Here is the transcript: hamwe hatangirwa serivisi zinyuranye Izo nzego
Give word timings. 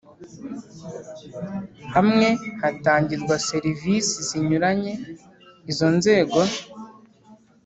hamwe 1.95 2.27
hatangirwa 2.61 3.35
serivisi 3.49 4.15
zinyuranye 4.27 4.93
Izo 5.71 5.87
nzego 5.97 6.39